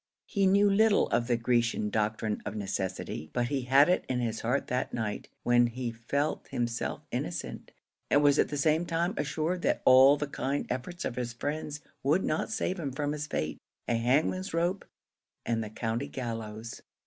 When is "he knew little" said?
0.25-1.07